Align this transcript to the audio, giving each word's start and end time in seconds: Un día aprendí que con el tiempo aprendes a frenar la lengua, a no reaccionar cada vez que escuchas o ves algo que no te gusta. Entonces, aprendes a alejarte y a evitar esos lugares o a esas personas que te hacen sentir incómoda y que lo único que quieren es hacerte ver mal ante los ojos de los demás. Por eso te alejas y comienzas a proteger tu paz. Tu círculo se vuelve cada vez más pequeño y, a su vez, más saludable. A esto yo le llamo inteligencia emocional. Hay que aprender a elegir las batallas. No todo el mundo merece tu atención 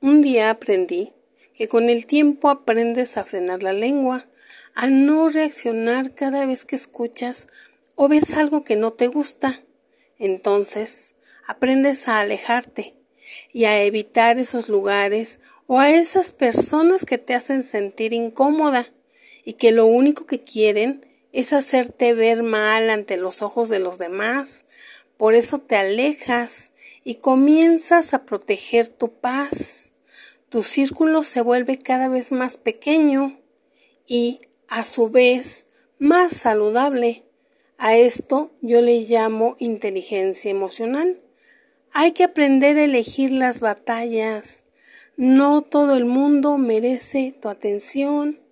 Un 0.00 0.22
día 0.22 0.50
aprendí 0.50 1.12
que 1.54 1.68
con 1.68 1.88
el 1.88 2.06
tiempo 2.06 2.48
aprendes 2.50 3.16
a 3.16 3.24
frenar 3.24 3.62
la 3.62 3.72
lengua, 3.72 4.26
a 4.74 4.90
no 4.90 5.28
reaccionar 5.28 6.14
cada 6.14 6.46
vez 6.46 6.64
que 6.64 6.76
escuchas 6.76 7.48
o 7.94 8.08
ves 8.08 8.34
algo 8.34 8.64
que 8.64 8.76
no 8.76 8.92
te 8.92 9.06
gusta. 9.06 9.60
Entonces, 10.18 11.14
aprendes 11.46 12.08
a 12.08 12.20
alejarte 12.20 12.94
y 13.52 13.64
a 13.64 13.82
evitar 13.82 14.38
esos 14.38 14.68
lugares 14.68 15.40
o 15.66 15.78
a 15.80 15.90
esas 15.90 16.32
personas 16.32 17.04
que 17.04 17.18
te 17.18 17.34
hacen 17.34 17.62
sentir 17.62 18.12
incómoda 18.12 18.92
y 19.44 19.54
que 19.54 19.72
lo 19.72 19.86
único 19.86 20.26
que 20.26 20.42
quieren 20.42 21.06
es 21.32 21.52
hacerte 21.52 22.14
ver 22.14 22.42
mal 22.42 22.90
ante 22.90 23.16
los 23.16 23.42
ojos 23.42 23.68
de 23.68 23.78
los 23.78 23.98
demás. 23.98 24.66
Por 25.16 25.34
eso 25.34 25.58
te 25.58 25.76
alejas 25.76 26.72
y 27.04 27.16
comienzas 27.16 28.14
a 28.14 28.24
proteger 28.24 28.88
tu 28.88 29.12
paz. 29.12 29.92
Tu 30.48 30.62
círculo 30.62 31.22
se 31.22 31.42
vuelve 31.42 31.78
cada 31.78 32.08
vez 32.08 32.32
más 32.32 32.56
pequeño 32.56 33.38
y, 34.06 34.38
a 34.68 34.84
su 34.84 35.10
vez, 35.10 35.68
más 35.98 36.32
saludable. 36.32 37.24
A 37.76 37.96
esto 37.96 38.52
yo 38.62 38.80
le 38.80 39.00
llamo 39.00 39.56
inteligencia 39.58 40.50
emocional. 40.50 41.20
Hay 41.92 42.12
que 42.12 42.24
aprender 42.24 42.78
a 42.78 42.84
elegir 42.84 43.30
las 43.30 43.60
batallas. 43.60 44.66
No 45.16 45.62
todo 45.62 45.96
el 45.96 46.06
mundo 46.06 46.56
merece 46.56 47.36
tu 47.40 47.48
atención 47.48 48.43